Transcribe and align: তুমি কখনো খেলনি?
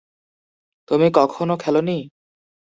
তুমি 0.91 1.07
কখনো 1.17 1.53
খেলনি? 1.57 1.97